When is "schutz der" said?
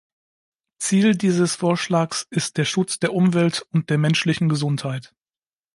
2.65-3.13